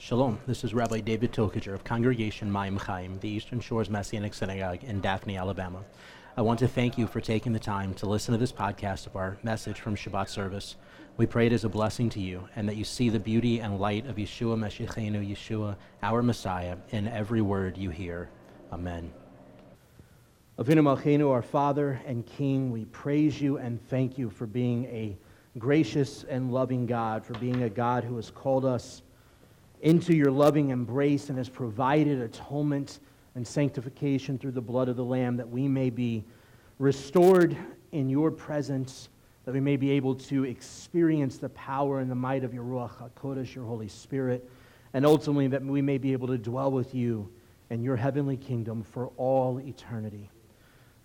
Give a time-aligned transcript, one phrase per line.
[0.00, 4.84] Shalom, this is Rabbi David Tokajer of Congregation Maim Chaim, the Eastern Shores Messianic Synagogue
[4.84, 5.82] in Daphne, Alabama.
[6.36, 9.16] I want to thank you for taking the time to listen to this podcast of
[9.16, 10.76] our message from Shabbat service.
[11.16, 13.80] We pray it is a blessing to you and that you see the beauty and
[13.80, 18.30] light of Yeshua Meshichenu, Yeshua, our Messiah, in every word you hear.
[18.72, 19.12] Amen.
[20.60, 25.18] Avinu Malchenu, our Father and King, we praise you and thank you for being a
[25.58, 29.02] gracious and loving God, for being a God who has called us
[29.80, 33.00] into your loving embrace and has provided atonement
[33.34, 36.24] and sanctification through the blood of the Lamb that we may be
[36.78, 37.56] restored
[37.92, 39.08] in your presence,
[39.44, 43.10] that we may be able to experience the power and the might of your Ruach
[43.10, 44.48] HaKodesh, your Holy Spirit,
[44.92, 47.30] and ultimately that we may be able to dwell with you
[47.70, 50.30] in your heavenly kingdom for all eternity.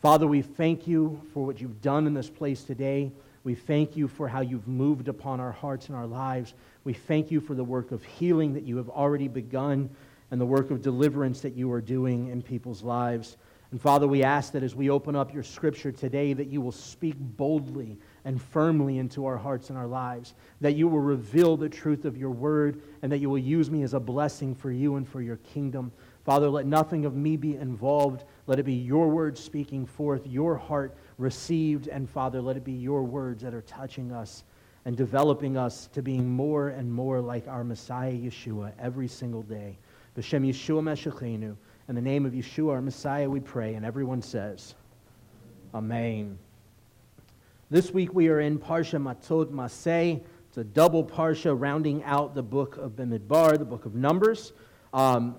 [0.01, 3.11] Father, we thank you for what you've done in this place today.
[3.43, 6.53] We thank you for how you've moved upon our hearts and our lives.
[6.83, 9.89] We thank you for the work of healing that you have already begun
[10.31, 13.37] and the work of deliverance that you are doing in people's lives.
[13.71, 16.71] And Father, we ask that as we open up your scripture today, that you will
[16.71, 21.69] speak boldly and firmly into our hearts and our lives, that you will reveal the
[21.69, 24.97] truth of your word, and that you will use me as a blessing for you
[24.97, 25.91] and for your kingdom.
[26.23, 28.25] Father, let nothing of me be involved.
[28.45, 31.87] Let it be your word speaking forth, your heart received.
[31.87, 34.43] And Father, let it be your words that are touching us
[34.85, 39.77] and developing us to being more and more like our Messiah Yeshua every single day.
[40.17, 41.55] B'Shem Yeshua Meshachenu.
[41.89, 43.75] In the name of Yeshua, our Messiah, we pray.
[43.75, 44.75] And everyone says,
[45.73, 46.37] Amen.
[47.69, 50.21] This week we are in Parsha Matot Masei.
[50.49, 54.53] It's a double Parsha rounding out the book of Bamidbar, the book of Numbers.
[54.93, 55.37] Um,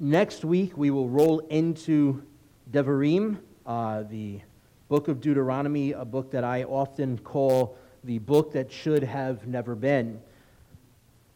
[0.00, 2.24] Next week, we will roll into
[2.70, 4.40] Devarim, uh, the
[4.88, 9.74] book of Deuteronomy, a book that I often call the book that should have never
[9.74, 10.20] been.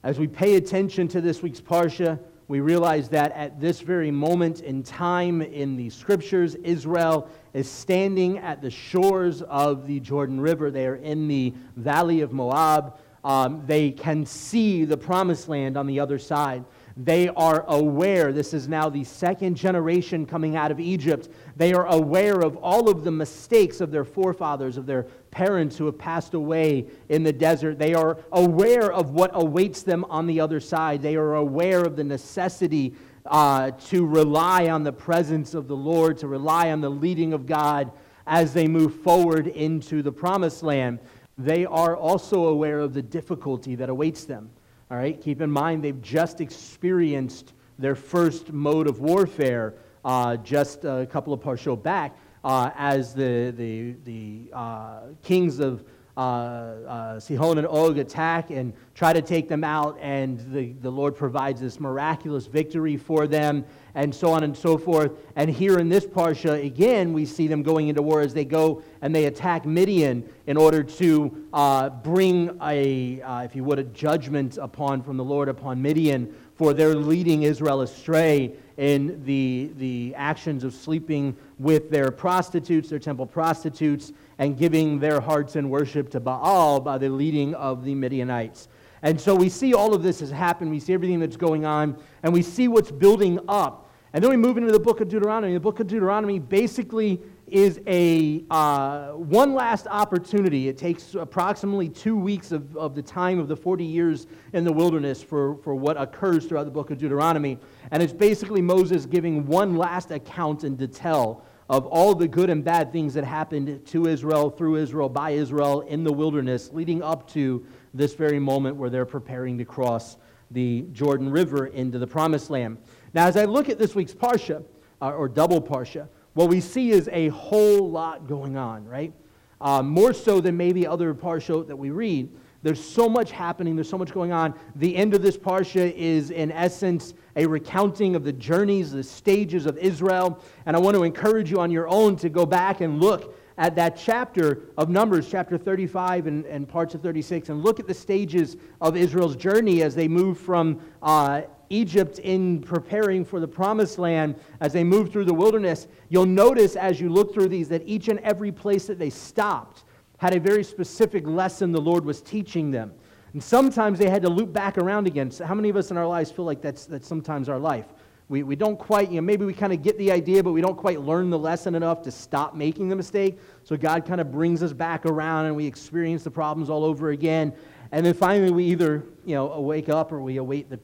[0.03, 4.61] As we pay attention to this week's Parsha, we realize that at this very moment
[4.61, 10.71] in time in the scriptures, Israel is standing at the shores of the Jordan River.
[10.71, 12.99] They are in the valley of Moab.
[13.25, 16.65] Um, they can see the promised land on the other side.
[17.01, 21.29] They are aware, this is now the second generation coming out of Egypt.
[21.57, 25.87] They are aware of all of the mistakes of their forefathers, of their parents who
[25.87, 27.79] have passed away in the desert.
[27.79, 31.01] They are aware of what awaits them on the other side.
[31.01, 36.19] They are aware of the necessity uh, to rely on the presence of the Lord,
[36.19, 37.93] to rely on the leading of God
[38.27, 40.99] as they move forward into the promised land.
[41.37, 44.51] They are also aware of the difficulty that awaits them.
[44.91, 50.87] All right, keep in mind they've just experienced their first mode of warfare uh, just
[50.87, 55.85] a couple of parshot back uh, as the, the, the uh, kings of
[56.17, 60.91] uh, uh, Sihon and Og attack and try to take them out, and the, the
[60.91, 65.13] Lord provides this miraculous victory for them and so on and so forth.
[65.37, 68.83] And here in this Parsha, again, we see them going into war as they go
[69.03, 73.85] and they attack Midian in order to uh, bring a, uh, if you would, a
[73.85, 80.15] judgment upon from the Lord upon Midian for their leading Israel astray in the, the
[80.17, 86.11] actions of sleeping with their prostitutes, their temple prostitutes, and giving their hearts in worship
[86.11, 88.69] to Baal by the leading of the Midianites.
[89.03, 90.71] And so we see all of this has happened.
[90.71, 94.39] We see everything that's going on, and we see what's building up and then we
[94.39, 95.53] move into the book of Deuteronomy.
[95.53, 100.69] The book of Deuteronomy basically is a uh, one last opportunity.
[100.69, 104.73] It takes approximately two weeks of, of the time of the 40 years in the
[104.73, 107.59] wilderness for, for what occurs throughout the book of Deuteronomy.
[107.91, 112.65] And it's basically Moses giving one last account and detail of all the good and
[112.65, 117.29] bad things that happened to Israel, through Israel, by Israel in the wilderness, leading up
[117.33, 117.65] to
[117.95, 120.17] this very moment where they're preparing to cross
[120.51, 122.79] the Jordan River into the promised land.
[123.15, 124.65] Now, as I look at this week's Parsha,
[125.01, 129.13] uh, or double Parsha, what we see is a whole lot going on, right?
[129.61, 132.31] Uh, more so than maybe other Parsha that we read.
[132.63, 134.55] There's so much happening, there's so much going on.
[134.77, 139.65] The end of this Parsha is, in essence, a recounting of the journeys, the stages
[139.65, 140.43] of Israel.
[140.67, 143.75] And I want to encourage you on your own to go back and look at
[143.75, 147.95] that chapter of Numbers, chapter 35 and, and parts of 36, and look at the
[147.95, 153.99] stages of Israel's journey as they move from uh, Egypt in preparing for the promised
[153.99, 157.83] land as they move through the wilderness, you'll notice as you look through these that
[157.85, 159.85] each and every place that they stopped
[160.19, 162.93] had a very specific lesson the Lord was teaching them.
[163.33, 165.31] And sometimes they had to loop back around again.
[165.31, 167.87] So how many of us in our lives feel like that's, that's sometimes our life?
[168.29, 170.61] We, we don't quite, you know, maybe we kind of get the idea, but we
[170.61, 173.39] don't quite learn the lesson enough to stop making the mistake.
[173.65, 177.11] So God kind of brings us back around and we experience the problems all over
[177.11, 177.55] again.
[177.91, 180.79] And then finally, we either you know, wake up or we await the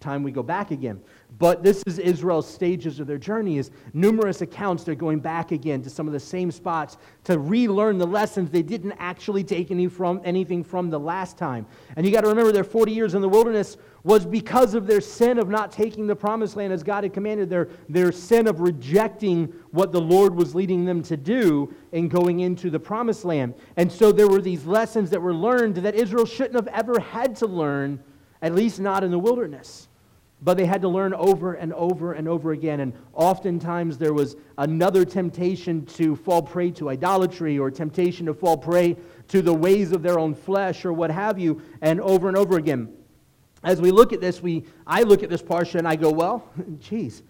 [0.00, 1.00] time we go back again.
[1.38, 5.82] But this is Israel's stages of their journey is numerous accounts they're going back again
[5.82, 9.86] to some of the same spots to relearn the lessons they didn't actually take any
[9.86, 11.66] from, anything from the last time.
[11.96, 15.00] And you got to remember they're 40 years in the wilderness was because of their
[15.00, 18.60] sin of not taking the promised land as God had commanded, their, their sin of
[18.60, 23.54] rejecting what the Lord was leading them to do in going into the promised land.
[23.76, 27.36] And so there were these lessons that were learned that Israel shouldn't have ever had
[27.36, 28.02] to learn,
[28.42, 29.88] at least not in the wilderness.
[30.42, 32.80] But they had to learn over and over and over again.
[32.80, 38.56] And oftentimes there was another temptation to fall prey to idolatry or temptation to fall
[38.56, 38.96] prey
[39.28, 42.56] to the ways of their own flesh or what have you, and over and over
[42.56, 42.90] again.
[43.62, 46.48] As we look at this, we, I look at this parsha and I go, well,
[46.80, 47.22] geez,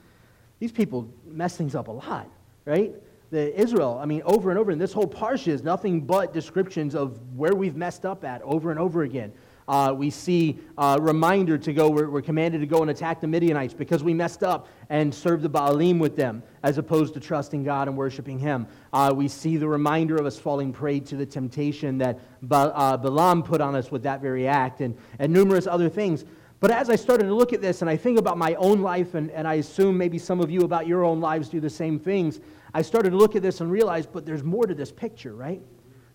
[0.59, 2.29] these people mess things up a lot,
[2.65, 2.95] right?
[3.31, 6.95] The Israel, I mean, over and over, and this whole parsha is nothing but descriptions
[6.95, 9.33] of where we've messed up at over and over again.
[9.71, 13.27] Uh, we see a reminder to go, we're, we're, commanded to go and attack the
[13.29, 17.63] Midianites because we messed up and served the Baalim with them as opposed to trusting
[17.63, 18.67] God and worshiping Him.
[18.93, 22.97] Uh, we see the reminder of us falling prey to the temptation that ba- uh,
[22.97, 26.25] Balaam put on us with that very act and, and numerous other things.
[26.59, 29.15] But as I started to look at this and I think about my own life,
[29.15, 32.01] and, and I assume maybe some of you about your own lives do the same
[32.01, 32.41] things,
[32.75, 35.63] I started to look at this and realize, but there's more to this picture, right?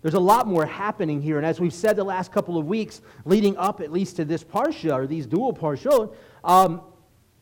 [0.06, 1.36] There's a lot more happening here.
[1.36, 4.44] And as we've said the last couple of weeks, leading up at least to this
[4.44, 6.14] Parsha, or these dual Parshot,
[6.44, 6.80] um,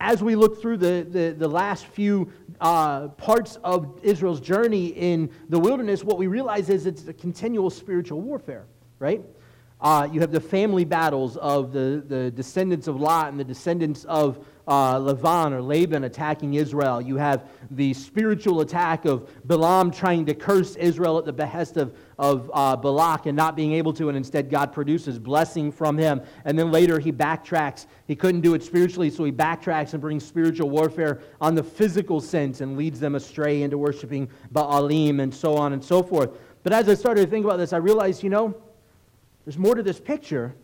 [0.01, 2.33] as we look through the, the, the last few
[2.63, 7.69] uh, parts of Israel's journey in the wilderness, what we realize is it's a continual
[7.69, 8.65] spiritual warfare,
[8.99, 9.23] right?
[9.83, 14.05] Uh, you have the family battles of the, the descendants of Lot and the descendants
[14.05, 17.01] of uh, or Laban attacking Israel.
[17.03, 21.95] You have the spiritual attack of Balaam trying to curse Israel at the behest of,
[22.19, 26.23] of uh, Balak and not being able to, and instead God produces blessing from him.
[26.45, 27.87] And then later he backtracks.
[28.07, 32.21] He couldn't do it spiritually, so he backtracks and brings spiritual warfare on the physical
[32.21, 36.31] sense and leads them astray into worshiping Baalim and so on and so forth.
[36.63, 38.55] But as I started to think about this, I realized, you know,
[39.45, 40.55] there's more to this picture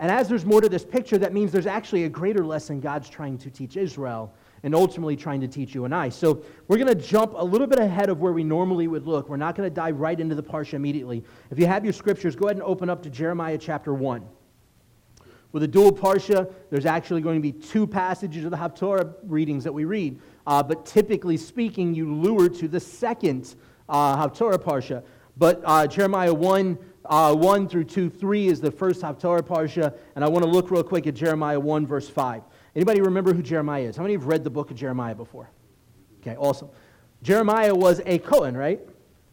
[0.00, 3.08] and as there's more to this picture, that means there's actually a greater lesson God's
[3.08, 6.08] trying to teach Israel and ultimately trying to teach you and I.
[6.08, 9.28] So we're going to jump a little bit ahead of where we normally would look.
[9.28, 11.24] We're not going to dive right into the Parsha immediately.
[11.50, 14.26] If you have your scriptures, go ahead and open up to Jeremiah chapter 1.
[15.52, 19.64] With a dual Parsha, there's actually going to be two passages of the Haftorah readings
[19.64, 20.20] that we read.
[20.46, 23.54] Uh, but typically speaking, you lure to the second
[23.88, 25.02] uh, Haftorah Parsha.
[25.38, 26.78] But uh, Jeremiah 1
[27.08, 30.70] uh, 1 through 2, 3 is the first Haftarah Parsha, and I want to look
[30.70, 32.42] real quick at Jeremiah 1, verse 5.
[32.78, 33.96] Anybody remember who Jeremiah is?
[33.96, 35.50] How many have read the book of Jeremiah before?
[36.20, 36.68] Okay, awesome.
[37.24, 38.78] Jeremiah was a Kohen, right?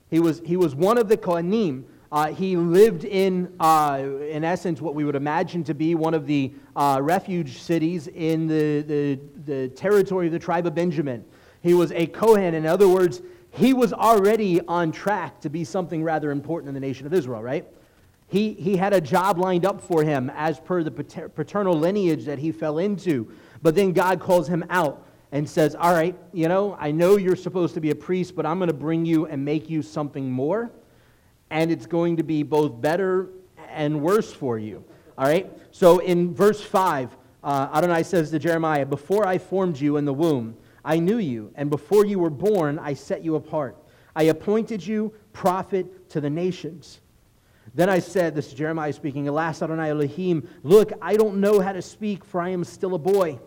[0.10, 1.84] He was, he was one of the Kohanim.
[2.12, 6.26] Uh, he lived in, uh, in essence, what we would imagine to be one of
[6.26, 11.24] the uh, refuge cities in the, the, the territory of the tribe of Benjamin.
[11.62, 12.56] He was a Kohen.
[12.56, 13.22] In other words,
[13.52, 17.44] he was already on track to be something rather important in the nation of Israel,
[17.44, 17.68] right?
[18.28, 22.40] He, he had a job lined up for him as per the paternal lineage that
[22.40, 23.32] he fell into.
[23.62, 27.36] But then God calls him out and says, All right, you know, I know you're
[27.36, 30.32] supposed to be a priest, but I'm going to bring you and make you something
[30.32, 30.72] more.
[31.50, 33.30] And it's going to be both better
[33.70, 34.84] and worse for you.
[35.18, 35.52] All right?
[35.72, 40.14] So in verse 5, uh, Adonai says to Jeremiah, Before I formed you in the
[40.14, 43.78] womb, I knew you, and before you were born, I set you apart.
[44.16, 47.02] I appointed you prophet to the nations.
[47.76, 51.74] Then I said, this is Jeremiah speaking, Alas, Adonai Elohim, look, I don't know how
[51.74, 53.38] to speak, for I am still a boy.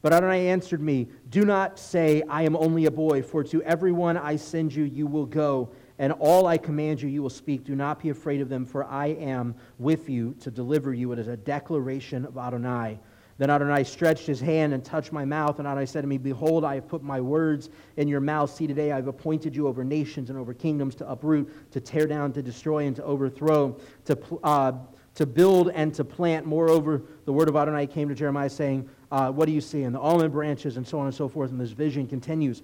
[0.00, 4.16] But Adonai answered me, Do not say, I am only a boy, for to everyone
[4.16, 7.64] I send you, you will go, and all I command you, you will speak.
[7.64, 11.12] Do not be afraid of them, for I am with you to deliver you.
[11.12, 12.98] It is a declaration of Adonai.
[13.38, 16.64] Then Adonai stretched his hand and touched my mouth, and Adonai said to me, Behold,
[16.64, 18.52] I have put my words in your mouth.
[18.52, 22.08] See, today I have appointed you over nations and over kingdoms to uproot, to tear
[22.08, 24.72] down, to destroy, and to overthrow, to, uh,
[25.14, 26.46] to build and to plant.
[26.46, 29.84] Moreover, the word of Adonai came to Jeremiah, saying, uh, What do you see?
[29.84, 31.52] And the almond branches, and so on and so forth.
[31.52, 32.62] And this vision continues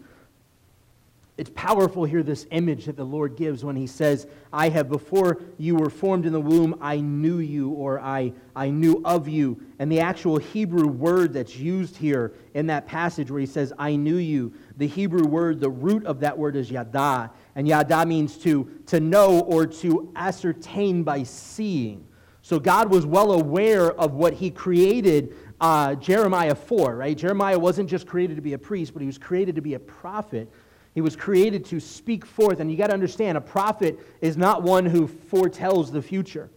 [1.37, 5.43] it's powerful here, this image that the Lord gives when he says, I have, before
[5.59, 9.61] you were formed in the womb, I knew you, or I, I knew of you.
[9.81, 13.97] And the actual Hebrew word that's used here in that passage where he says, I
[13.97, 17.33] knew you, the Hebrew word, the root of that word is yada.
[17.57, 22.07] And yada means to, to know or to ascertain by seeing.
[22.43, 27.17] So God was well aware of what he created uh, Jeremiah for, right?
[27.17, 29.81] Jeremiah wasn't just created to be a priest, but he was created to be a
[29.81, 30.49] prophet
[30.95, 32.61] he was created to speak forth.
[32.61, 36.51] And you got to understand, a prophet is not one who foretells the future.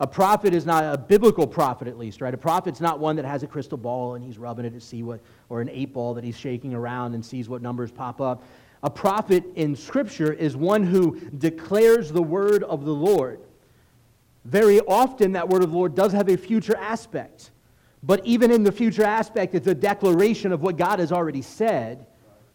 [0.00, 2.32] A prophet is not a biblical prophet, at least, right?
[2.32, 5.02] A prophet's not one that has a crystal ball and he's rubbing it to see
[5.02, 8.44] what, or an eight ball that he's shaking around and sees what numbers pop up.
[8.84, 13.40] A prophet in Scripture is one who declares the word of the Lord.
[14.44, 17.50] Very often, that word of the Lord does have a future aspect.
[18.04, 22.06] But even in the future aspect, it's a declaration of what God has already said,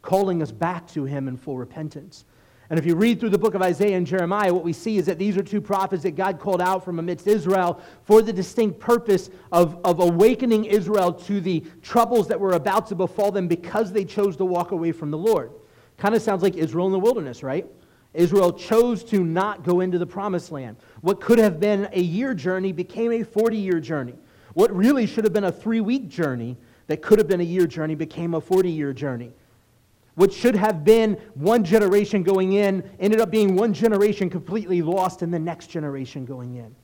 [0.04, 2.26] calling us back to Him in full repentance.
[2.70, 5.06] And if you read through the book of Isaiah and Jeremiah, what we see is
[5.08, 8.80] that these are two prophets that God called out from amidst Israel for the distinct
[8.80, 13.92] purpose of, of awakening Israel to the troubles that were about to befall them because
[13.92, 15.52] they chose to walk away from the Lord.
[15.98, 17.68] Kind of sounds like Israel in the wilderness, right?
[18.14, 20.78] Israel chose to not go into the promised land.
[21.02, 24.16] What could have been a year journey became a 40 year journey.
[24.54, 26.58] What really should have been a three week journey
[26.88, 29.34] that could have been a year journey became a 40 year journey.
[30.16, 35.22] What should have been one generation going in ended up being one generation completely lost
[35.22, 36.76] and the next generation going in.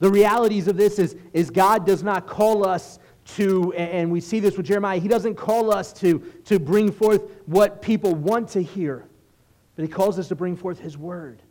[0.00, 2.98] The realities of this is, is God does not call us
[3.36, 7.22] to, and we see this with Jeremiah, he doesn't call us to, to bring forth
[7.46, 9.06] what people want to hear,
[9.76, 11.42] but he calls us to bring forth his word.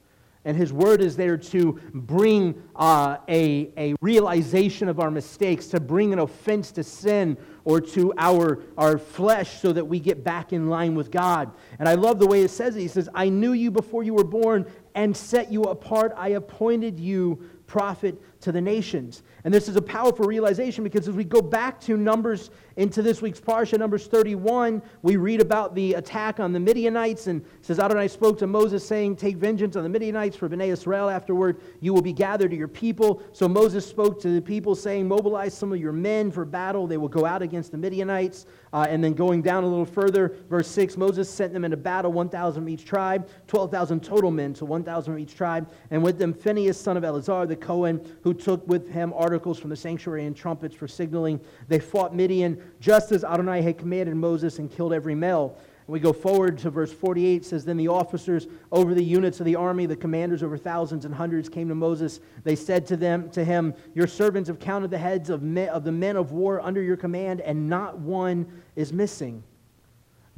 [0.45, 5.79] And his word is there to bring uh, a, a realization of our mistakes, to
[5.81, 10.53] bring an offense to sin or to our, our flesh so that we get back
[10.53, 11.51] in line with God.
[11.77, 12.79] And I love the way it says it.
[12.79, 14.65] He says, I knew you before you were born
[14.95, 16.13] and set you apart.
[16.15, 19.23] I appointed you prophet to the nations.
[19.43, 23.21] And this is a powerful realization because as we go back to Numbers into this
[23.21, 27.27] week's Parsha, Numbers 31, we read about the attack on the Midianites.
[27.27, 31.09] And says, Adonai spoke to Moses, saying, Take vengeance on the Midianites for Bnei Israel.
[31.09, 33.21] Afterward, you will be gathered to your people.
[33.33, 36.87] So Moses spoke to the people, saying, Mobilize some of your men for battle.
[36.87, 38.45] They will go out against the Midianites.
[38.71, 42.11] Uh, and then going down a little further, verse 6 Moses sent them into battle,
[42.11, 45.69] 1,000 from each tribe, 12,000 total men, so 1,000 from each tribe.
[45.91, 49.69] And with them, Phinehas, son of Eleazar, the Cohen, who took with him articles from
[49.69, 51.39] the sanctuary and trumpets for signaling.
[51.67, 55.57] They fought Midian just as Adonai had commanded Moses and killed every male.
[55.57, 59.45] And we go forward to verse 48 says then the officers over the units of
[59.45, 62.19] the army the commanders over thousands and hundreds came to Moses.
[62.43, 65.91] They said to them to him your servants have counted the heads of, of the
[65.91, 68.45] men of war under your command and not one
[68.75, 69.43] is missing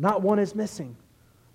[0.01, 0.97] not one is missing.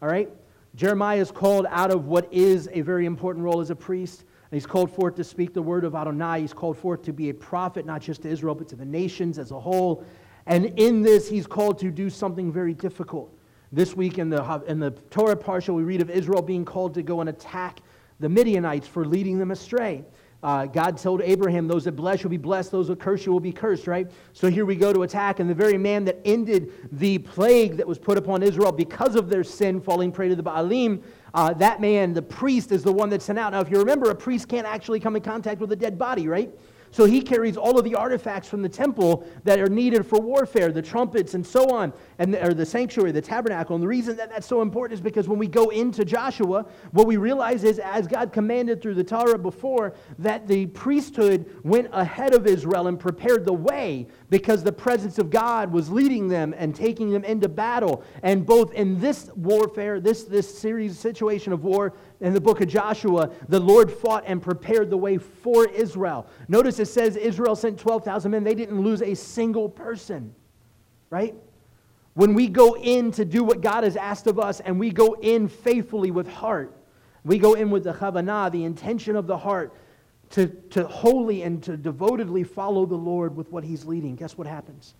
[0.00, 0.30] All right?
[0.76, 4.66] Jeremiah is called out of what is a very important role as a priest he's
[4.66, 6.40] called forth to speak the word of Adonai.
[6.40, 9.38] He's called forth to be a prophet, not just to Israel, but to the nations
[9.38, 10.04] as a whole.
[10.46, 13.36] And in this, he's called to do something very difficult.
[13.72, 17.02] This week in the, in the Torah Parsha, we read of Israel being called to
[17.02, 17.80] go and attack
[18.20, 20.04] the Midianites for leading them astray.
[20.42, 23.40] Uh, God told Abraham, Those that bless will be blessed, those that curse you will
[23.40, 24.08] be cursed, right?
[24.32, 27.86] So here we go to attack, and the very man that ended the plague that
[27.86, 31.02] was put upon Israel because of their sin, falling prey to the Baalim,
[31.34, 33.52] uh, that man, the priest, is the one that's sent out.
[33.52, 36.28] Now, if you remember, a priest can't actually come in contact with a dead body,
[36.28, 36.50] right?
[36.90, 40.70] So he carries all of the artifacts from the temple that are needed for warfare,
[40.72, 43.76] the trumpets and so on, and the, or the sanctuary, the tabernacle.
[43.76, 47.06] And the reason that that's so important is because when we go into Joshua, what
[47.06, 52.34] we realize is, as God commanded through the Torah before, that the priesthood went ahead
[52.34, 56.74] of Israel and prepared the way because the presence of God was leading them and
[56.74, 58.02] taking them into battle.
[58.22, 62.68] And both in this warfare, this, this series situation of war, in the book of
[62.68, 66.26] Joshua, the Lord fought and prepared the way for Israel.
[66.48, 68.44] Notice it says Israel sent 12,000 men.
[68.44, 70.34] They didn't lose a single person,
[71.10, 71.34] right?
[72.14, 75.14] When we go in to do what God has asked of us and we go
[75.20, 76.72] in faithfully with heart,
[77.24, 79.74] we go in with the kavanah, the intention of the heart,
[80.30, 84.46] to, to wholly and to devotedly follow the Lord with what He's leading, guess what
[84.46, 84.94] happens?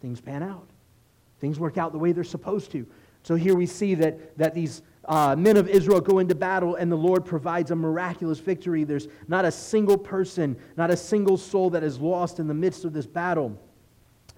[0.00, 0.66] Things pan out.
[1.40, 2.86] Things work out the way they're supposed to.
[3.22, 6.92] So here we see that, that these uh, men of Israel go into battle and
[6.92, 8.84] the Lord provides a miraculous victory.
[8.84, 12.84] There's not a single person, not a single soul that is lost in the midst
[12.84, 13.58] of this battle.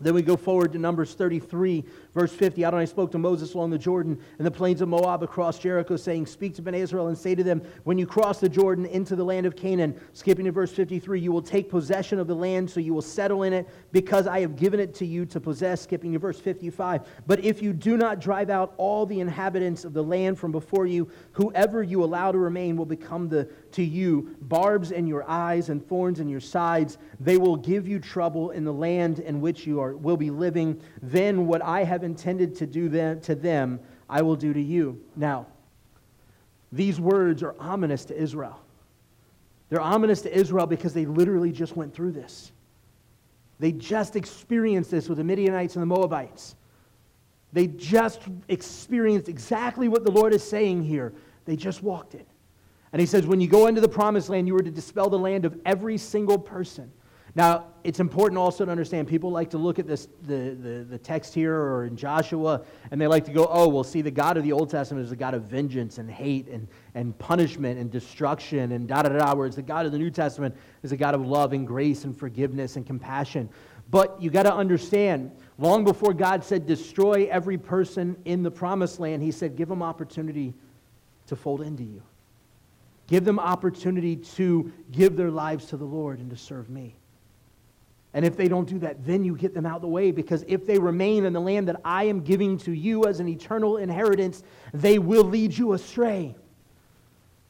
[0.00, 2.64] Then we go forward to Numbers 33, verse 50.
[2.64, 6.26] Adonai spoke to Moses along the Jordan and the plains of Moab across Jericho, saying,
[6.26, 9.24] Speak to Bnei Israel and say to them, When you cross the Jordan into the
[9.24, 12.80] land of Canaan, skipping to verse 53, you will take possession of the land, so
[12.80, 16.12] you will settle in it, because I have given it to you to possess, skipping
[16.12, 17.02] to verse 55.
[17.26, 20.86] But if you do not drive out all the inhabitants of the land from before
[20.86, 25.68] you, whoever you allow to remain will become the, to you barbs in your eyes
[25.68, 26.98] and thorns in your sides.
[27.18, 30.80] They will give you trouble in the land in which you are will be living,
[31.02, 35.00] then what I have intended to do them, to them, I will do to you.
[35.16, 35.46] Now,
[36.72, 38.60] these words are ominous to Israel.
[39.68, 42.52] They're ominous to Israel because they literally just went through this.
[43.60, 46.56] They just experienced this with the Midianites and the Moabites.
[47.52, 51.12] They just experienced exactly what the Lord is saying here.
[51.44, 52.26] They just walked it.
[52.92, 55.18] And he says, when you go into the promised land, you are to dispel the
[55.18, 56.90] land of every single person.
[57.36, 60.98] Now, it's important also to understand people like to look at this, the, the, the
[60.98, 64.36] text here or in Joshua, and they like to go, oh, well, see, the God
[64.36, 66.66] of the Old Testament is the God of vengeance and hate and,
[66.96, 70.56] and punishment and destruction and da da da, whereas the God of the New Testament
[70.82, 73.48] is a God of love and grace and forgiveness and compassion.
[73.92, 78.98] But you got to understand, long before God said, destroy every person in the promised
[78.98, 80.52] land, he said, give them opportunity
[81.26, 82.02] to fold into you.
[83.10, 86.94] Give them opportunity to give their lives to the Lord and to serve me.
[88.14, 90.44] And if they don't do that, then you get them out of the way because
[90.46, 93.78] if they remain in the land that I am giving to you as an eternal
[93.78, 96.36] inheritance, they will lead you astray.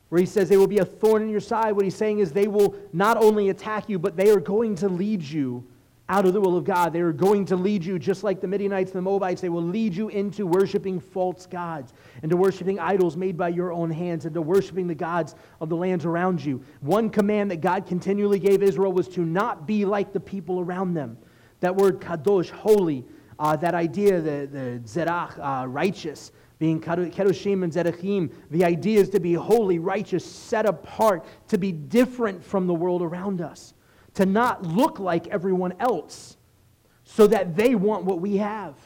[0.09, 2.33] Where he says they will be a thorn in your side, what he's saying is
[2.33, 5.63] they will not only attack you, but they are going to lead you
[6.11, 6.93] out of the will of God.
[6.93, 9.63] They are going to lead you, just like the Midianites and the Moabites, they will
[9.63, 14.43] lead you into worshiping false gods, into worshiping idols made by your own hands, into
[14.43, 16.65] worshiping the gods of the lands around you.
[16.81, 20.95] One command that God continually gave Israel was to not be like the people around
[20.95, 21.17] them.
[21.61, 23.05] That word kadosh, holy,
[23.39, 29.11] uh, that idea, the, the zerach, uh, righteous, being kedoshim and zerachim, the idea is
[29.11, 33.75] to be holy, righteous, set apart, to be different from the world around us
[34.15, 36.37] to not look like everyone else
[37.05, 38.77] so that they want what we have.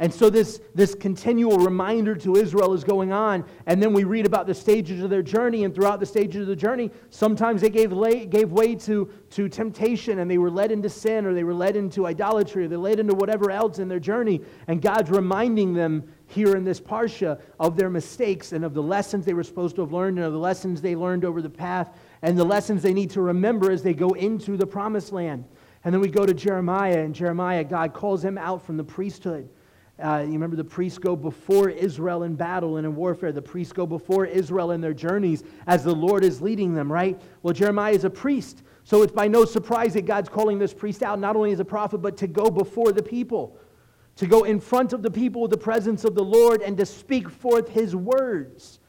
[0.00, 3.44] And so this, this continual reminder to Israel is going on.
[3.66, 5.64] And then we read about the stages of their journey.
[5.64, 9.48] And throughout the stages of the journey, sometimes they gave, lay, gave way to, to
[9.50, 12.76] temptation and they were led into sin or they were led into idolatry or they
[12.76, 14.40] led into whatever else in their journey.
[14.68, 19.26] And God's reminding them here in this Parsha of their mistakes and of the lessons
[19.26, 21.94] they were supposed to have learned and of the lessons they learned over the path
[22.22, 25.44] and the lessons they need to remember as they go into the promised land.
[25.84, 29.48] And then we go to Jeremiah, and Jeremiah, God calls him out from the priesthood.
[30.02, 33.32] Uh, you remember the priests go before Israel in battle and in warfare.
[33.32, 37.20] The priests go before Israel in their journeys as the Lord is leading them, right?
[37.42, 38.62] Well, Jeremiah is a priest.
[38.84, 41.64] So it's by no surprise that God's calling this priest out, not only as a
[41.64, 43.58] prophet, but to go before the people,
[44.16, 46.86] to go in front of the people with the presence of the Lord and to
[46.86, 48.79] speak forth his words.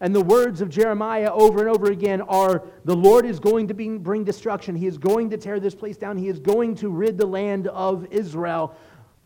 [0.00, 3.98] And the words of Jeremiah over and over again are the Lord is going to
[3.98, 4.74] bring destruction.
[4.74, 6.16] He is going to tear this place down.
[6.16, 8.74] He is going to rid the land of Israel.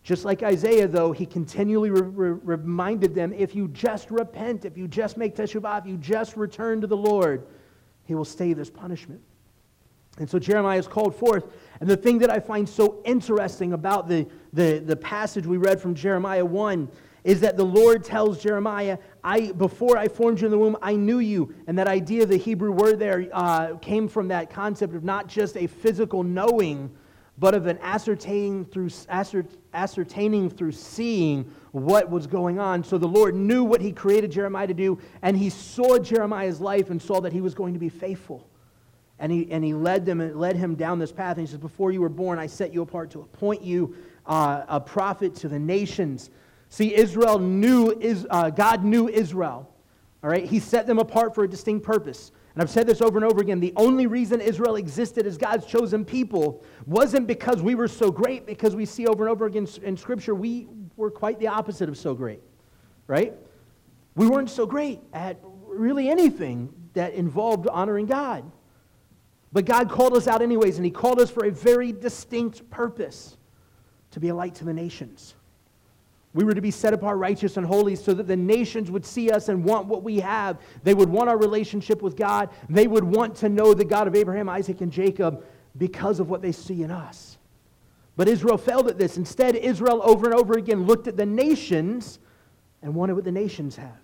[0.02, 4.76] Just like Isaiah, though, he continually re- re- reminded them if you just repent, if
[4.76, 7.46] you just make teshuvah, if you just return to the Lord,
[8.04, 9.20] he will stay this punishment.
[10.18, 11.46] And so Jeremiah is called forth.
[11.80, 15.80] And the thing that I find so interesting about the, the, the passage we read
[15.80, 16.88] from Jeremiah 1
[17.28, 20.96] is that the Lord tells Jeremiah, I, before I formed you in the womb, I
[20.96, 21.54] knew you.
[21.66, 25.54] And that idea, the Hebrew word there, uh, came from that concept of not just
[25.58, 26.90] a physical knowing,
[27.36, 28.88] but of an ascertaining through,
[29.74, 32.82] ascertaining through seeing what was going on.
[32.82, 36.88] So the Lord knew what he created Jeremiah to do, and he saw Jeremiah's life
[36.88, 38.48] and saw that he was going to be faithful.
[39.18, 41.36] And he, and he led, them, led him down this path.
[41.36, 44.62] And he says, Before you were born, I set you apart to appoint you uh,
[44.66, 46.30] a prophet to the nations.
[46.68, 49.72] See, Israel knew, is, uh, God knew Israel.
[50.22, 50.44] All right?
[50.44, 52.32] He set them apart for a distinct purpose.
[52.54, 53.60] And I've said this over and over again.
[53.60, 58.46] The only reason Israel existed as God's chosen people wasn't because we were so great,
[58.46, 61.96] because we see over and over again in Scripture, we were quite the opposite of
[61.96, 62.40] so great.
[63.06, 63.32] Right?
[64.16, 68.50] We weren't so great at really anything that involved honoring God.
[69.52, 73.36] But God called us out anyways, and He called us for a very distinct purpose
[74.10, 75.34] to be a light to the nations.
[76.34, 79.30] We were to be set apart, righteous, and holy so that the nations would see
[79.30, 80.58] us and want what we have.
[80.82, 82.50] They would want our relationship with God.
[82.68, 85.44] They would want to know the God of Abraham, Isaac, and Jacob
[85.76, 87.38] because of what they see in us.
[88.16, 89.16] But Israel failed at this.
[89.16, 92.18] Instead, Israel over and over again looked at the nations
[92.82, 94.00] and wanted what the nations have.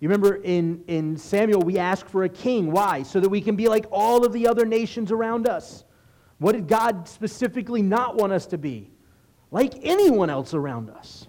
[0.00, 2.70] You remember in, in Samuel, we asked for a king.
[2.70, 3.02] Why?
[3.02, 5.84] So that we can be like all of the other nations around us.
[6.38, 8.90] What did God specifically not want us to be?
[9.50, 11.26] Like anyone else around us.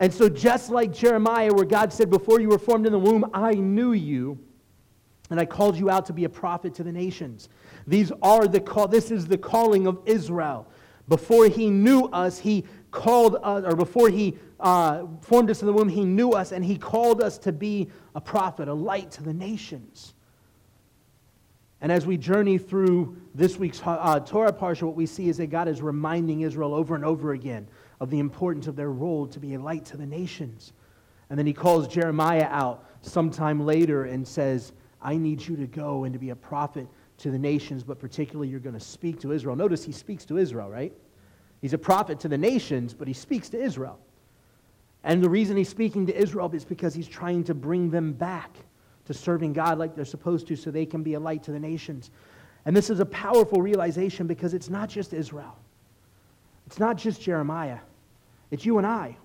[0.00, 3.28] And so, just like Jeremiah, where God said, Before you were formed in the womb,
[3.34, 4.38] I knew you,
[5.30, 7.48] and I called you out to be a prophet to the nations.
[7.86, 10.68] These are the call, this is the calling of Israel.
[11.08, 15.72] Before he knew us, he called us, or before he uh, formed us in the
[15.72, 19.22] womb, he knew us, and he called us to be a prophet, a light to
[19.22, 20.14] the nations.
[21.80, 25.46] And as we journey through this week's uh, Torah Parsha, what we see is that
[25.46, 27.68] God is reminding Israel over and over again
[28.00, 30.72] of the importance of their role to be a light to the nations.
[31.30, 36.04] And then he calls Jeremiah out sometime later and says, I need you to go
[36.04, 36.88] and to be a prophet
[37.18, 39.54] to the nations, but particularly you're going to speak to Israel.
[39.54, 40.92] Notice he speaks to Israel, right?
[41.60, 43.98] He's a prophet to the nations, but he speaks to Israel.
[45.04, 48.56] And the reason he's speaking to Israel is because he's trying to bring them back
[49.08, 51.58] to serving God like they're supposed to so they can be a light to the
[51.58, 52.10] nations.
[52.66, 55.56] And this is a powerful realization because it's not just Israel,
[56.66, 57.78] it's not just Jeremiah,
[58.50, 59.16] it's you and I.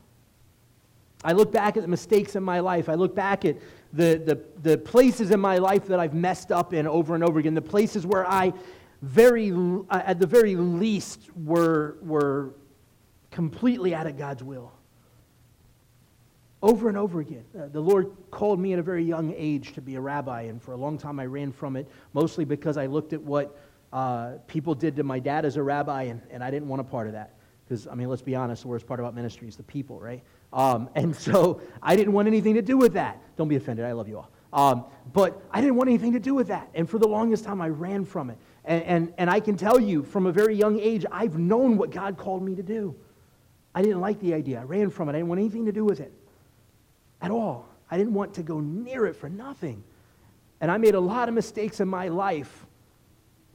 [1.25, 2.89] I look back at the mistakes in my life.
[2.89, 3.57] I look back at
[3.91, 7.39] the, the, the places in my life that I've messed up in over and over
[7.39, 8.53] again, the places where I
[9.01, 12.53] very, uh, at the very least, were, were
[13.31, 14.71] completely out of God's will.
[16.63, 17.43] Over and over again.
[17.53, 20.61] Uh, the Lord called me at a very young age to be a rabbi, and
[20.61, 23.59] for a long time I ran from it, mostly because I looked at what
[23.91, 26.85] uh, people did to my dad as a rabbi, and, and I didn't want a
[26.85, 27.33] part of that.
[27.65, 30.23] Because, I mean, let's be honest, the worst part about ministry is the people, right?
[30.53, 33.21] Um, and so I didn't want anything to do with that.
[33.35, 34.31] Don't be offended, I love you all.
[34.53, 36.69] Um, but I didn't want anything to do with that.
[36.75, 38.37] And for the longest time, I ran from it.
[38.63, 41.91] And, and, and I can tell you from a very young age, I've known what
[41.91, 42.95] God called me to do.
[43.75, 44.61] I didn't like the idea.
[44.61, 45.11] I ran from it.
[45.11, 46.13] I didn't want anything to do with it
[47.23, 47.67] at all.
[47.89, 49.83] I didn't want to go near it for nothing.
[50.61, 52.67] And I made a lot of mistakes in my life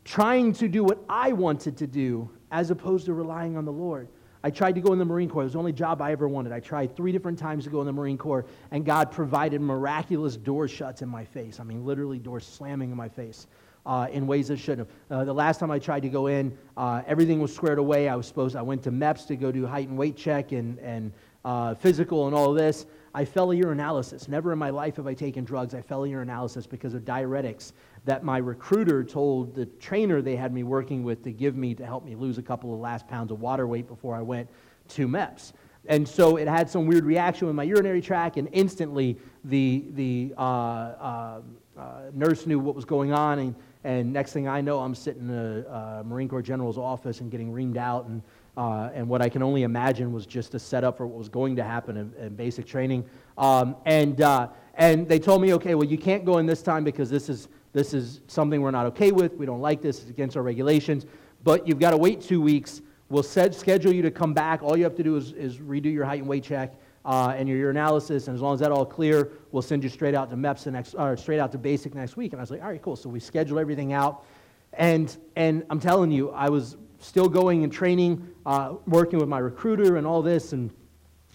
[0.05, 4.09] trying to do what I wanted to do as opposed to relying on the Lord.
[4.43, 5.43] I tried to go in the Marine Corps.
[5.43, 6.53] It was the only job I ever wanted.
[6.53, 10.37] I tried three different times to go in the Marine Corps, and God provided miraculous
[10.37, 11.61] door shuts in my face.
[11.61, 13.47] I mean, literally doors slamming in my face.
[13.87, 15.21] Uh, in ways that shouldn't have.
[15.21, 18.07] Uh, the last time I tried to go in, uh, everything was squared away.
[18.07, 18.55] I was supposed.
[18.55, 21.11] I went to MEPS to go do height and weight check and and
[21.45, 22.85] uh, physical and all this.
[23.19, 24.29] I fell a urinalysis.
[24.29, 25.75] Never in my life have I taken drugs.
[25.75, 27.73] I fell a urinalysis because of diuretics
[28.05, 31.85] that my recruiter told the trainer they had me working with to give me to
[31.85, 34.49] help me lose a couple of last pounds of water weight before I went
[34.91, 35.53] to MEPS.
[35.87, 40.33] And so it had some weird reaction with my urinary tract, and instantly the, the
[40.39, 41.41] uh, uh,
[41.77, 43.41] uh, nurse knew what was going on.
[43.41, 47.33] And, and next thing I know, I'm sitting in a Marine Corps general's office and
[47.33, 48.07] getting reamed out.
[48.07, 48.23] And,
[48.59, 51.55] uh, and what I can only imagine was just a setup for what was going
[51.57, 53.05] to happen in, in basic training.
[53.39, 56.83] Um, and, uh, and they told me, okay, well, you can't go in this time
[56.83, 59.35] because this is this is something we're not okay with.
[59.35, 60.01] We don't like this.
[60.01, 61.07] It's against our regulations.
[61.45, 62.83] But you've got to wait two weeks.
[63.09, 64.63] We'll set, schedule you to come back.
[64.63, 67.49] All you have to do is, is redo your height and weight check uh, and
[67.49, 68.27] your urinalysis.
[68.27, 70.95] And as long as that's all clear, we'll send you straight out to MEPS next,
[70.95, 72.33] or straight out to basic next week.
[72.33, 72.97] And I was like, all right, cool.
[72.97, 74.25] So we schedule everything out.
[74.73, 79.39] And, and I'm telling you, I was still going and training, uh, working with my
[79.39, 80.53] recruiter and all this.
[80.53, 80.71] And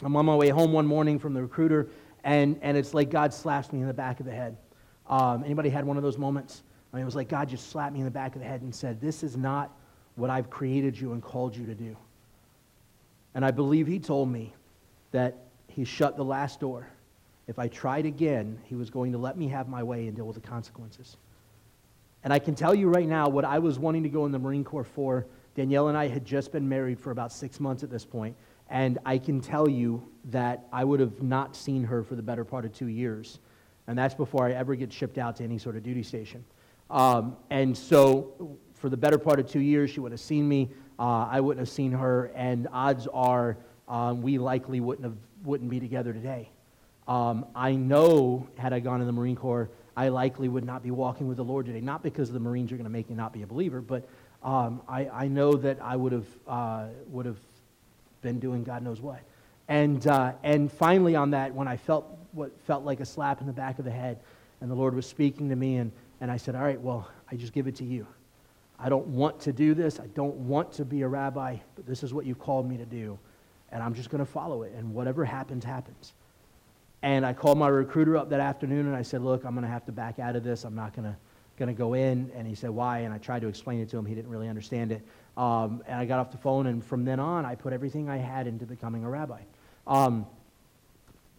[0.01, 1.89] I'm on my way home one morning from the recruiter,
[2.23, 4.57] and, and it's like God slaps me in the back of the head.
[5.07, 6.63] Um, anybody had one of those moments?
[6.91, 8.61] I mean, it was like God just slapped me in the back of the head
[8.61, 9.71] and said, This is not
[10.15, 11.97] what I've created you and called you to do.
[13.35, 14.53] And I believe He told me
[15.11, 16.87] that He shut the last door.
[17.47, 20.25] If I tried again, He was going to let me have my way and deal
[20.25, 21.17] with the consequences.
[22.23, 24.39] And I can tell you right now what I was wanting to go in the
[24.39, 25.25] Marine Corps for.
[25.55, 28.35] Danielle and I had just been married for about six months at this point,
[28.69, 32.43] and I can tell you that I would have not seen her for the better
[32.43, 33.39] part of two years
[33.87, 36.43] and that's before I ever get shipped out to any sort of duty station.
[36.89, 40.69] Um, and so, for the better part of two years, she would have seen me.
[40.99, 45.69] Uh, I wouldn't have seen her, and odds are um, we likely wouldn't have wouldn't
[45.69, 46.49] be together today.
[47.07, 50.91] Um, I know, had I gone in the Marine Corps, I likely would not be
[50.91, 51.81] walking with the Lord today.
[51.81, 54.07] Not because the Marines are going to make me not be a believer, but
[54.43, 57.39] um, I, I, know that I would have uh, would have
[58.21, 59.21] been doing God knows what.
[59.67, 63.47] And uh, and finally, on that, when I felt what felt like a slap in
[63.47, 64.19] the back of the head.
[64.59, 67.35] And the Lord was speaking to me, and, and I said, All right, well, I
[67.35, 68.05] just give it to you.
[68.79, 69.99] I don't want to do this.
[69.99, 72.85] I don't want to be a rabbi, but this is what you've called me to
[72.85, 73.17] do.
[73.71, 74.73] And I'm just going to follow it.
[74.73, 76.13] And whatever happens, happens.
[77.01, 79.71] And I called my recruiter up that afternoon and I said, Look, I'm going to
[79.71, 80.63] have to back out of this.
[80.63, 81.15] I'm not going to
[81.57, 82.31] going to go in.
[82.35, 82.99] And he said, Why?
[82.99, 84.05] And I tried to explain it to him.
[84.05, 85.01] He didn't really understand it.
[85.35, 88.17] Um, and I got off the phone, and from then on, I put everything I
[88.17, 89.41] had into becoming a rabbi.
[89.87, 90.27] Um,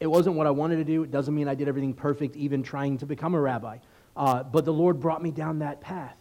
[0.00, 1.05] it wasn't what I wanted to do.
[1.05, 3.79] It doesn't mean I did everything perfect, even trying to become a rabbi.
[4.16, 6.16] Uh, but the Lord brought me down that path.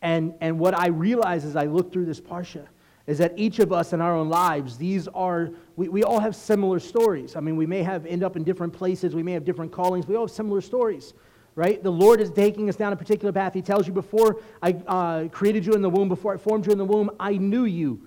[0.00, 2.66] And, and what I realize as I look through this Parsha
[3.06, 6.36] is that each of us in our own lives, these are, we, we all have
[6.36, 7.36] similar stories.
[7.36, 10.06] I mean, we may have end up in different places, we may have different callings,
[10.06, 11.14] we all have similar stories,
[11.54, 11.82] right?
[11.82, 13.54] The Lord is taking us down a particular path.
[13.54, 16.72] He tells you, before I uh, created you in the womb, before I formed you
[16.72, 18.02] in the womb, I knew you,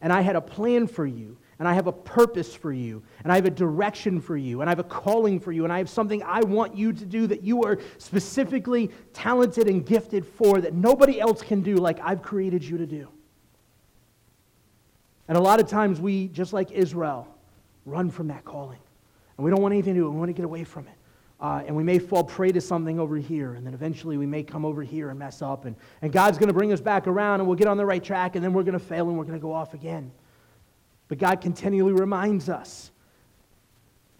[0.00, 3.32] and I had a plan for you and I have a purpose for you, and
[3.32, 5.78] I have a direction for you, and I have a calling for you, and I
[5.78, 10.60] have something I want you to do that you are specifically talented and gifted for
[10.60, 13.08] that nobody else can do like I've created you to do.
[15.28, 17.26] And a lot of times we, just like Israel,
[17.86, 18.78] run from that calling.
[19.36, 20.10] And we don't want anything to do.
[20.10, 20.94] We want to get away from it.
[21.38, 24.42] Uh, and we may fall prey to something over here, and then eventually we may
[24.42, 25.66] come over here and mess up.
[25.66, 28.02] And, and God's going to bring us back around, and we'll get on the right
[28.02, 30.10] track, and then we're going to fail, and we're going to go off again.
[31.08, 32.90] But God continually reminds us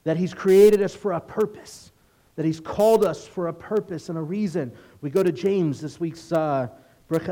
[0.04, 1.90] that He's created us for a purpose,
[2.36, 4.70] that He's called us for a purpose and a reason.
[5.00, 6.68] We go to James, this week's uh,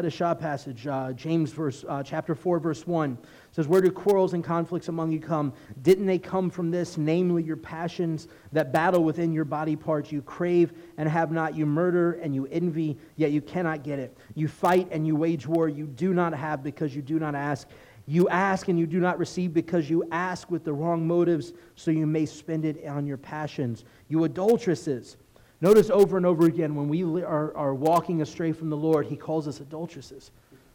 [0.09, 3.19] Shah passage, uh, James verse, uh, chapter 4, verse 1
[3.51, 5.53] says, Where do quarrels and conflicts among you come?
[5.83, 10.13] Didn't they come from this, namely your passions that battle within your body parts?
[10.13, 11.57] You crave and have not.
[11.57, 14.17] You murder and you envy, yet you cannot get it.
[14.37, 15.69] You fight and you wage war.
[15.69, 17.69] You do not have because you do not ask.
[18.07, 21.91] You ask and you do not receive because you ask with the wrong motives, so
[21.91, 23.85] you may spend it on your passions.
[24.09, 25.17] You adulteresses.
[25.65, 29.17] Notice over and over again when we are, are walking astray from the Lord, He
[29.17, 30.31] calls us adulteresses,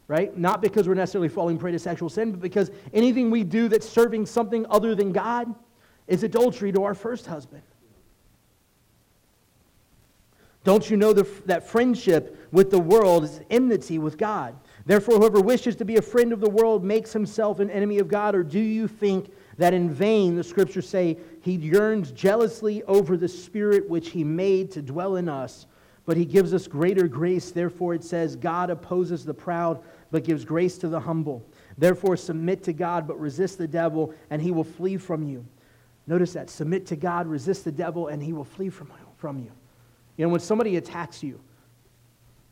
[0.08, 0.36] right?
[0.36, 3.88] Not because we're necessarily falling prey to sexual sin, but because anything we do that's
[3.88, 5.54] serving something other than God
[6.08, 7.62] is adultery to our first husband.
[10.64, 14.56] Don't you know the, that friendship with the world is enmity with God?
[14.86, 18.08] Therefore, whoever wishes to be a friend of the world makes himself an enemy of
[18.08, 18.34] God.
[18.34, 23.28] Or do you think that in vain, the scriptures say, he yearns jealously over the
[23.28, 25.66] Spirit which he made to dwell in us,
[26.06, 27.50] but he gives us greater grace.
[27.50, 31.44] Therefore, it says, God opposes the proud, but gives grace to the humble.
[31.76, 35.44] Therefore, submit to God, but resist the devil, and he will flee from you.
[36.06, 36.48] Notice that.
[36.48, 39.52] Submit to God, resist the devil, and he will flee from, from you.
[40.16, 41.38] You know, when somebody attacks you,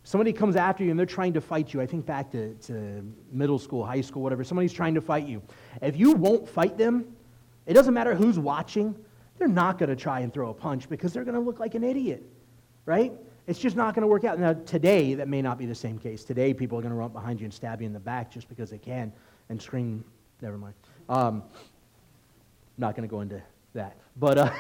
[0.09, 1.83] somebody comes after you and they're trying to fight you.
[1.83, 4.43] I think back to, to middle school, high school, whatever.
[4.43, 5.43] Somebody's trying to fight you.
[5.83, 7.15] If you won't fight them,
[7.67, 8.97] it doesn't matter who's watching,
[9.37, 11.75] they're not going to try and throw a punch because they're going to look like
[11.75, 12.23] an idiot,
[12.87, 13.13] right?
[13.47, 14.39] It's just not going to work out.
[14.39, 16.25] Now, today, that may not be the same case.
[16.25, 18.49] Today, people are going to run behind you and stab you in the back just
[18.49, 19.13] because they can
[19.51, 20.03] and scream.
[20.41, 20.75] Never mind.
[21.11, 21.43] Um,
[22.79, 23.43] not going to go into
[23.75, 23.99] that.
[24.17, 24.51] But uh,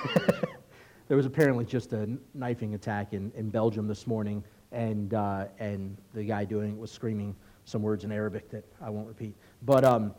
[1.08, 5.96] there was apparently just a knifing attack in, in Belgium this morning and, uh, and
[6.14, 9.34] the guy doing it was screaming some words in Arabic that I won't repeat.
[9.62, 10.14] But um,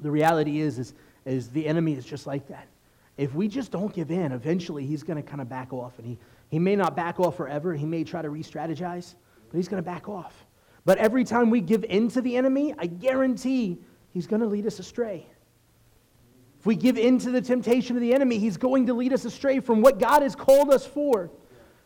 [0.00, 2.68] the reality is, is, is the enemy is just like that.
[3.16, 5.98] If we just don't give in, eventually he's going to kind of back off.
[5.98, 7.74] And he, he may not back off forever.
[7.74, 9.14] He may try to re strategize,
[9.50, 10.46] but he's going to back off.
[10.84, 13.78] But every time we give in to the enemy, I guarantee
[14.12, 15.26] he's going to lead us astray.
[16.58, 19.24] If we give in to the temptation of the enemy, he's going to lead us
[19.24, 21.30] astray from what God has called us for.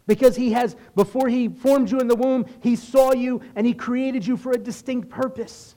[0.09, 3.75] Because he has, before he formed you in the womb, he saw you and he
[3.75, 5.77] created you for a distinct purpose.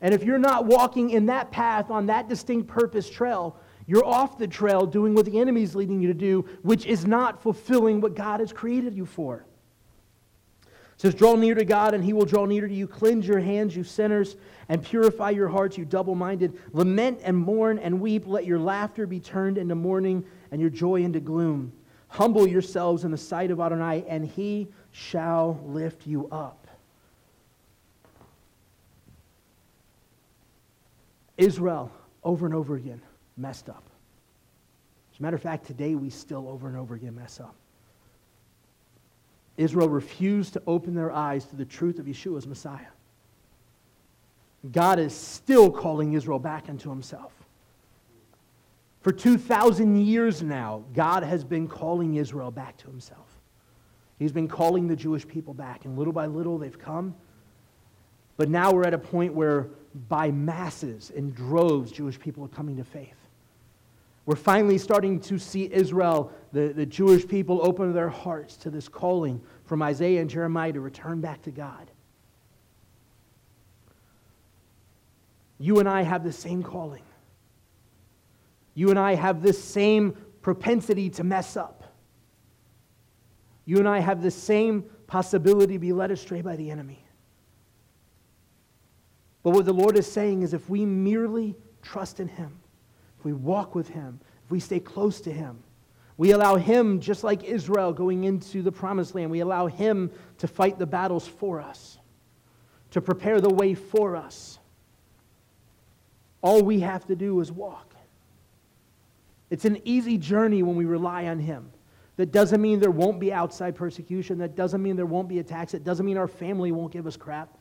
[0.00, 4.38] And if you're not walking in that path on that distinct purpose trail, you're off
[4.38, 8.00] the trail doing what the enemy is leading you to do, which is not fulfilling
[8.00, 9.44] what God has created you for.
[10.62, 12.88] It says, Draw near to God, and he will draw near to you.
[12.88, 14.36] Cleanse your hands, you sinners,
[14.70, 16.58] and purify your hearts, you double minded.
[16.72, 18.26] Lament and mourn and weep.
[18.26, 21.74] Let your laughter be turned into mourning, and your joy into gloom.
[22.08, 26.66] Humble yourselves in the sight of Adonai, and he shall lift you up.
[31.36, 31.90] Israel,
[32.24, 33.00] over and over again,
[33.36, 33.82] messed up.
[35.12, 37.54] As a matter of fact, today we still over and over again mess up.
[39.56, 42.88] Israel refused to open their eyes to the truth of Yeshua's Messiah.
[44.72, 47.32] God is still calling Israel back into himself.
[49.06, 53.28] For 2,000 years now, God has been calling Israel back to himself.
[54.18, 57.14] He's been calling the Jewish people back, and little by little they've come.
[58.36, 59.68] But now we're at a point where,
[60.08, 63.14] by masses, and droves, Jewish people are coming to faith.
[64.24, 68.88] We're finally starting to see Israel, the, the Jewish people, open their hearts to this
[68.88, 71.92] calling from Isaiah and Jeremiah to return back to God.
[75.60, 77.04] You and I have the same calling.
[78.76, 81.82] You and I have this same propensity to mess up.
[83.64, 87.02] You and I have the same possibility to be led astray by the enemy.
[89.42, 92.58] But what the Lord is saying is if we merely trust in Him,
[93.18, 95.58] if we walk with Him, if we stay close to Him,
[96.18, 100.46] we allow Him, just like Israel going into the promised land, we allow Him to
[100.46, 101.98] fight the battles for us,
[102.90, 104.58] to prepare the way for us.
[106.42, 107.95] All we have to do is walk.
[109.50, 111.70] It's an easy journey when we rely on Him.
[112.16, 114.38] That doesn't mean there won't be outside persecution.
[114.38, 115.74] That doesn't mean there won't be attacks.
[115.74, 117.56] It doesn't mean our family won't give us crap.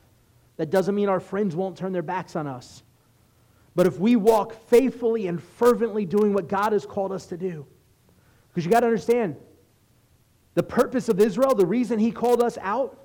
[0.58, 2.84] That doesn't mean our friends won't turn their backs on us.
[3.76, 7.67] But if we walk faithfully and fervently doing what God has called us to do,
[8.50, 9.36] because you got to understand,
[10.54, 12.98] the purpose of Israel, the reason He called us out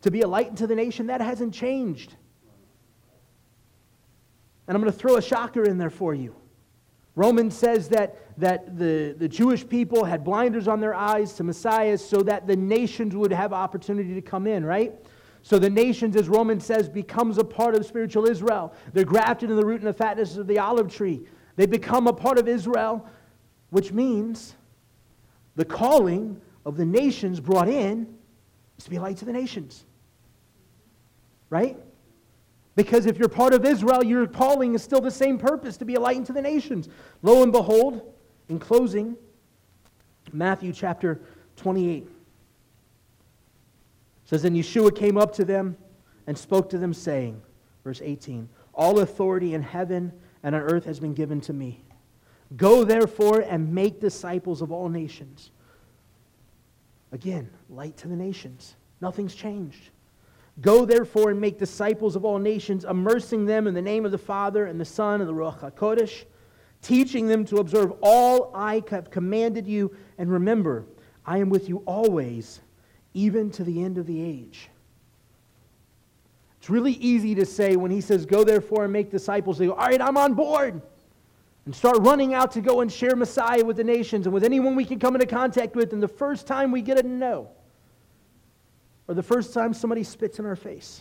[0.00, 2.16] to be a light into the nation, that hasn't changed.
[4.66, 6.34] And I'm going to throw a shocker in there for you.
[7.14, 11.96] Romans says that, that the, the Jewish people had blinders on their eyes to Messiah
[11.96, 14.92] so that the nations would have opportunity to come in, right?
[15.42, 18.74] So the nations, as Romans says, becomes a part of spiritual Israel.
[18.92, 21.26] They're grafted in the root and the fatness of the olive tree.
[21.56, 23.08] They become a part of Israel
[23.74, 24.54] which means
[25.56, 28.06] the calling of the nations brought in
[28.78, 29.84] is to be a light to the nations.
[31.50, 31.76] Right?
[32.76, 35.96] Because if you're part of Israel, your calling is still the same purpose to be
[35.96, 36.88] a light unto the nations.
[37.22, 38.13] Lo and behold,
[38.48, 39.16] in closing,
[40.32, 41.20] Matthew chapter
[41.56, 42.08] 28
[44.24, 45.76] says, Then Yeshua came up to them
[46.26, 47.40] and spoke to them, saying,
[47.84, 51.82] verse 18, All authority in heaven and on earth has been given to me.
[52.56, 55.50] Go therefore and make disciples of all nations.
[57.12, 58.76] Again, light to the nations.
[59.00, 59.90] Nothing's changed.
[60.60, 64.18] Go therefore and make disciples of all nations, immersing them in the name of the
[64.18, 66.24] Father and the Son and the Ruach HaKodesh,
[66.84, 69.96] teaching them to observe all I have commanded you.
[70.18, 70.84] And remember,
[71.26, 72.60] I am with you always,
[73.14, 74.68] even to the end of the age.
[76.58, 79.72] It's really easy to say when he says, Go therefore and make disciples, they go,
[79.72, 80.80] All right, I'm on board.
[81.64, 84.76] And start running out to go and share Messiah with the nations and with anyone
[84.76, 85.94] we can come into contact with.
[85.94, 87.48] And the first time we get a no,
[89.08, 91.00] or the first time somebody spits in our face,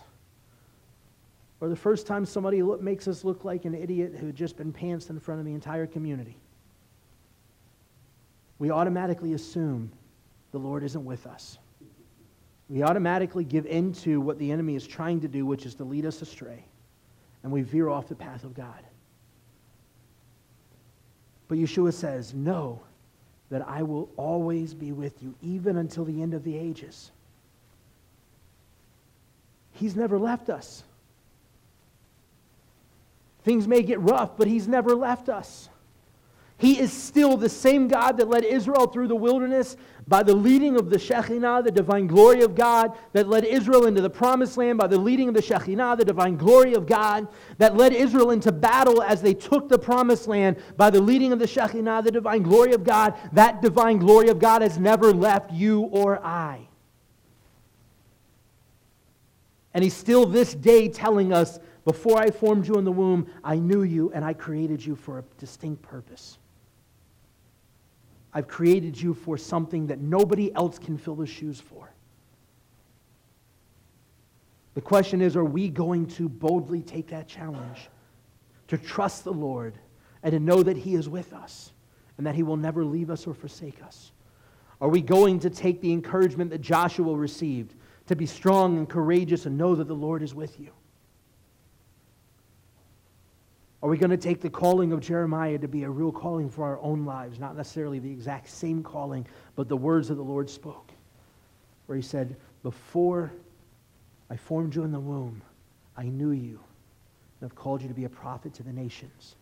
[1.63, 4.57] or the first time somebody look, makes us look like an idiot who had just
[4.57, 6.35] been pantsed in front of the entire community,
[8.59, 9.89] we automatically assume
[10.51, 11.57] the Lord isn't with us.
[12.67, 15.85] We automatically give in to what the enemy is trying to do, which is to
[15.85, 16.65] lead us astray,
[17.43, 18.83] and we veer off the path of God.
[21.47, 22.81] But Yeshua says, Know
[23.49, 27.11] that I will always be with you, even until the end of the ages.
[29.71, 30.83] He's never left us.
[33.43, 35.69] Things may get rough, but He's never left us.
[36.57, 39.75] He is still the same God that led Israel through the wilderness
[40.07, 44.01] by the leading of the Shekhinah, the divine glory of God, that led Israel into
[44.01, 47.27] the promised land by the leading of the Shekhinah, the divine glory of God,
[47.57, 51.39] that led Israel into battle as they took the promised land by the leading of
[51.39, 53.13] the Shekhinah, the divine glory of God.
[53.33, 56.67] That divine glory of God has never left you or I.
[59.73, 63.57] And he's still this day telling us, before I formed you in the womb, I
[63.57, 66.37] knew you and I created you for a distinct purpose.
[68.33, 71.91] I've created you for something that nobody else can fill the shoes for.
[74.73, 77.89] The question is are we going to boldly take that challenge?
[78.69, 79.77] To trust the Lord
[80.23, 81.73] and to know that He is with us
[82.17, 84.13] and that He will never leave us or forsake us?
[84.81, 87.75] Are we going to take the encouragement that Joshua received
[88.07, 90.71] to be strong and courageous and know that the Lord is with you?
[93.83, 96.63] Are we going to take the calling of Jeremiah to be a real calling for
[96.63, 97.37] our own lives?
[97.37, 100.89] Not necessarily the exact same calling, but the words that the Lord spoke,
[101.85, 103.29] where he said, Before
[104.29, 105.41] I formed you in the womb,
[105.97, 106.61] I knew you
[107.41, 109.35] and have called you to be a prophet to the nations.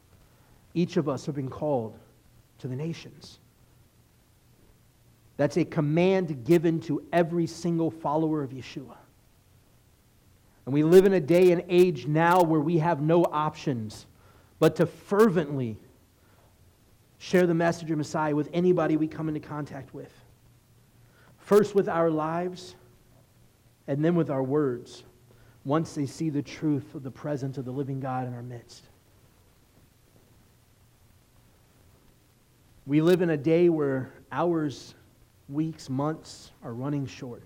[0.74, 2.00] Each of us have been called
[2.58, 3.38] to the nations.
[5.38, 8.98] That's a command given to every single follower of Yeshua.
[10.66, 14.08] And we live in a day and age now where we have no options
[14.62, 15.76] but to fervently
[17.18, 20.14] share the message of Messiah with anybody we come into contact with.
[21.40, 22.76] First with our lives,
[23.88, 25.04] and then with our words,
[25.66, 28.84] once they see the truth of the presence of the living God in our midst.
[32.86, 34.94] We live in a day where hours,
[35.50, 37.42] weeks, months are running short.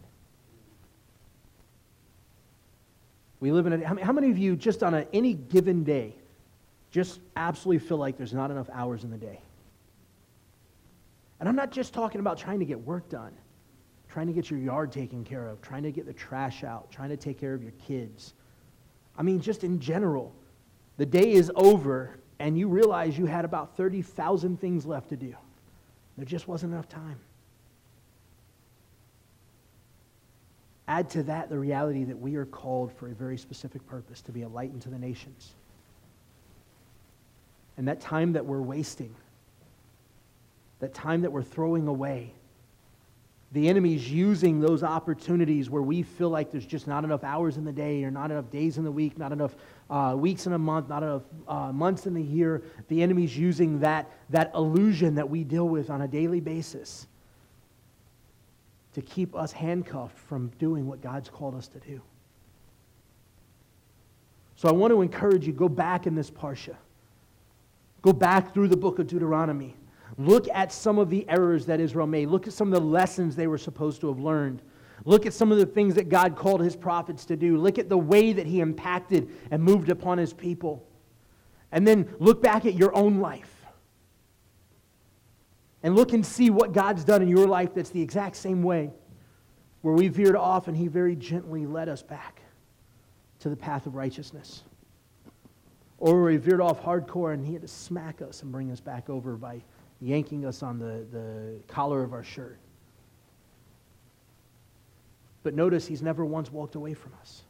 [3.39, 6.13] We live in a how many of you just on a, any given day
[6.96, 9.38] just absolutely feel like there's not enough hours in the day.
[11.42, 13.34] And I'm not just talking about trying to get work done,
[14.08, 17.10] trying to get your yard taken care of, trying to get the trash out, trying
[17.10, 18.34] to take care of your kids.
[19.18, 20.34] I mean, just in general,
[20.96, 25.36] the day is over and you realize you had about 30,000 things left to do.
[26.16, 27.20] There just wasn't enough time.
[30.88, 34.32] Add to that the reality that we are called for a very specific purpose to
[34.32, 35.56] be a light into the nations
[37.78, 39.16] and that time that we're wasting,
[40.80, 42.34] that time that we're throwing away.
[43.52, 47.64] The enemy's using those opportunities where we feel like there's just not enough hours in
[47.64, 49.56] the day, or not enough days in the week, not enough
[49.89, 52.64] uh, weeks in a month, not enough uh, months in the year.
[52.89, 57.08] The enemy's using that, that illusion that we deal with on a daily basis
[58.93, 62.02] to keep us handcuffed from doing what God's called us to do.
[64.56, 66.76] So I want to encourage you go back in this Parsha.
[68.06, 69.76] Go back through the book of Deuteronomy.
[70.20, 72.28] Look at some of the errors that Israel made.
[72.28, 74.62] Look at some of the lessons they were supposed to have learned.
[75.06, 77.58] Look at some of the things that God called his prophets to do.
[77.58, 80.88] Look at the way that he impacted and moved upon his people.
[81.72, 83.66] And then look back at your own life
[85.82, 88.91] and look and see what God's done in your life that's the exact same way,
[89.82, 92.43] where we veered off and He very gently led us back
[93.39, 94.62] to the path of righteousness.
[95.98, 99.10] Or we veered off hardcore and He had to smack us and bring us back
[99.10, 99.62] over by
[100.02, 102.58] yanking us on the, the collar of our shirt.
[105.43, 107.43] But notice He's never once walked away from us.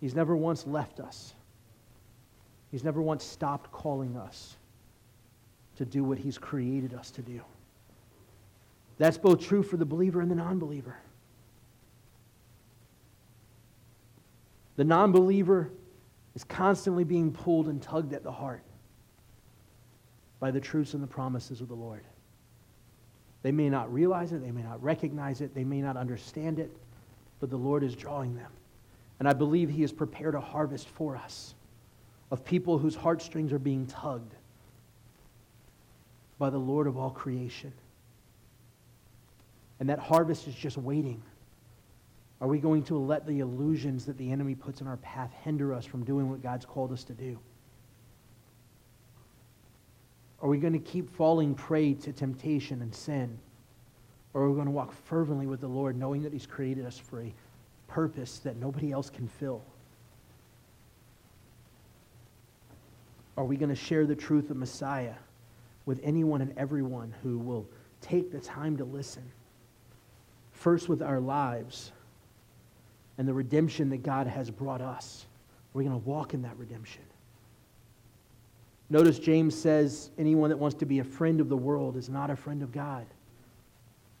[0.00, 1.34] He's never once left us.
[2.70, 4.56] He's never once stopped calling us
[5.76, 7.40] to do what He's created us to do.
[8.98, 10.96] That's both true for the believer and the non believer.
[14.76, 15.70] The non believer
[16.38, 18.62] is constantly being pulled and tugged at the heart
[20.38, 22.04] by the truths and the promises of the Lord.
[23.42, 26.70] They may not realize it, they may not recognize it, they may not understand it,
[27.40, 28.52] but the Lord is drawing them.
[29.18, 31.56] And I believe He has prepared a harvest for us
[32.30, 34.32] of people whose heartstrings are being tugged
[36.38, 37.72] by the Lord of all creation.
[39.80, 41.20] And that harvest is just waiting.
[42.40, 45.74] Are we going to let the illusions that the enemy puts in our path hinder
[45.74, 47.38] us from doing what God's called us to do?
[50.40, 53.38] Are we going to keep falling prey to temptation and sin?
[54.34, 56.96] Or are we going to walk fervently with the Lord, knowing that He's created us
[56.96, 57.34] for a
[57.88, 59.62] purpose that nobody else can fill?
[63.36, 65.14] Are we going to share the truth of Messiah
[65.86, 67.66] with anyone and everyone who will
[68.00, 69.24] take the time to listen?
[70.52, 71.92] First, with our lives
[73.18, 75.26] and the redemption that God has brought us.
[75.74, 77.02] We're going to walk in that redemption.
[78.90, 82.30] Notice James says anyone that wants to be a friend of the world is not
[82.30, 83.06] a friend of God.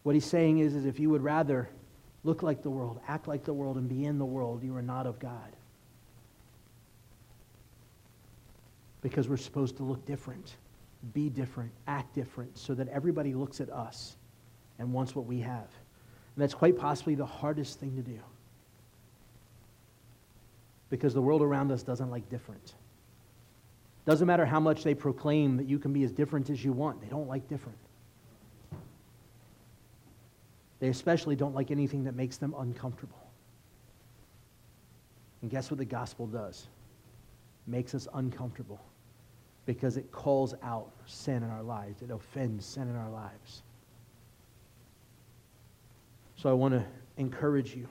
[0.02, 1.70] What he's saying is, is if you would rather
[2.24, 4.82] look like the world, act like the world, and be in the world, you are
[4.82, 5.56] not of God.
[9.00, 10.56] Because we're supposed to look different,
[11.14, 14.16] be different, act different, so that everybody looks at us
[14.78, 15.68] and wants what we have.
[16.34, 18.20] And that's quite possibly the hardest thing to do.
[20.90, 22.74] Because the world around us doesn't like different.
[24.06, 27.00] Doesn't matter how much they proclaim that you can be as different as you want,
[27.00, 27.78] they don't like different.
[30.80, 33.18] They especially don't like anything that makes them uncomfortable.
[35.42, 36.68] And guess what the gospel does?
[37.66, 38.80] Makes us uncomfortable
[39.66, 43.62] because it calls out sin in our lives, it offends sin in our lives.
[46.36, 46.84] So I want to
[47.18, 47.88] encourage you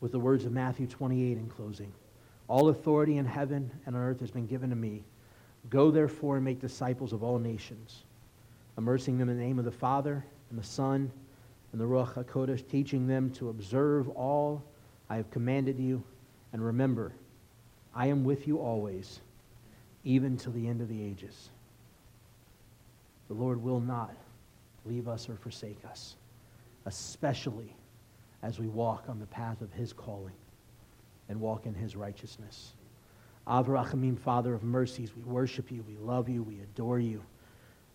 [0.00, 1.92] with the words of Matthew 28 in closing.
[2.46, 5.04] All authority in heaven and on earth has been given to me.
[5.70, 8.04] Go therefore and make disciples of all nations,
[8.76, 11.10] immersing them in the name of the Father and the Son
[11.72, 14.62] and the Ruach HaKodesh, teaching them to observe all
[15.10, 16.02] I have commanded you.
[16.52, 17.12] And remember,
[17.94, 19.20] I am with you always,
[20.04, 21.50] even till the end of the ages.
[23.28, 24.14] The Lord will not
[24.86, 26.16] leave us or forsake us,
[26.86, 27.74] especially
[28.42, 30.34] as we walk on the path of his calling
[31.28, 32.72] and walk in his righteousness.
[33.46, 37.22] Avrachamim, Father of mercies, we worship you, we love you, we adore you.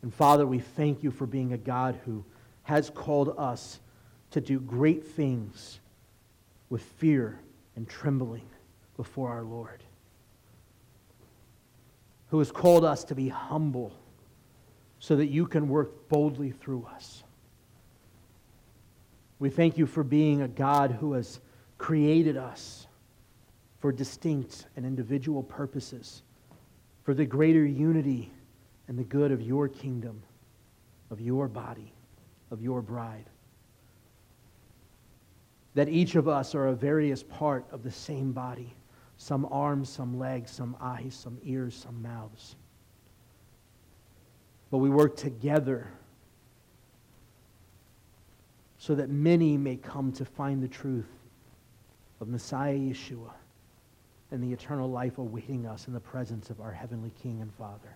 [0.02, 2.26] And Father, we thank you for being a God who
[2.64, 3.80] has called us
[4.32, 5.80] to do great things
[6.70, 7.40] with fear
[7.76, 8.46] and trembling
[8.98, 9.84] before our Lord,
[12.30, 13.94] who has called us to be humble
[15.00, 17.23] so that you can work boldly through us.
[19.44, 21.42] We thank you for being a God who has
[21.78, 22.88] created us
[23.80, 26.22] for distinct and individual purposes,
[27.04, 28.32] for the greater unity
[28.88, 30.24] and the good of your kingdom,
[31.12, 31.92] of your body,
[32.52, 33.26] of your bride.
[35.74, 38.74] That each of us are a various part of the same body
[39.18, 42.56] some arms, some legs, some eyes, some ears, some mouths.
[44.72, 45.92] But we work together
[48.86, 51.08] so that many may come to find the truth
[52.20, 53.32] of Messiah Yeshua
[54.30, 57.96] and the eternal life awaiting us in the presence of our heavenly King and Father.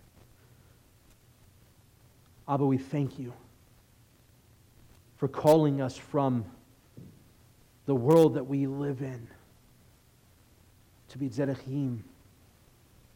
[2.48, 3.34] Abba, we thank you
[5.18, 6.46] for calling us from
[7.86, 9.28] the world that we live in
[11.10, 12.00] to be tzedachim,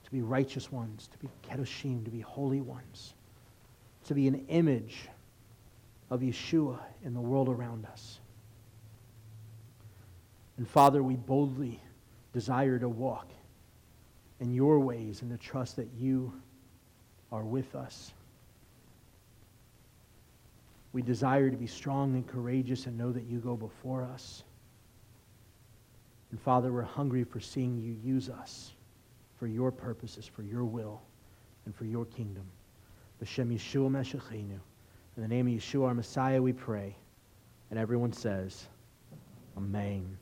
[0.04, 3.14] to be righteous ones, to be kedoshim, to be holy ones,
[4.08, 5.08] to be an image
[6.12, 8.20] of Yeshua in the world around us.
[10.58, 11.82] And Father, we boldly
[12.34, 13.32] desire to walk
[14.40, 16.34] in your ways and to trust that you
[17.32, 18.12] are with us.
[20.94, 24.44] We desire to be strong and courageous and know that you go before us.
[26.32, 28.74] And Father, we're hungry for seeing you use us
[29.38, 31.02] for your purposes, for your will,
[31.66, 32.44] and for your kingdom.
[33.24, 34.60] B'Shem Yeshua Meshachinu.
[35.18, 36.96] In the name of Yeshua, our Messiah, we pray.
[37.70, 38.66] And everyone says,
[39.58, 40.18] Amen.